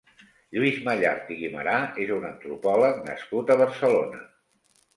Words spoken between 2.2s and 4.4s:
antropòleg nascut a Barcelona.